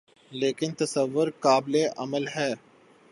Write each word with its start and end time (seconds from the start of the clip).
لیکن 0.31 0.69
تصور 0.73 1.27
قابلِعمل 1.39 2.27
ہے 2.27 2.51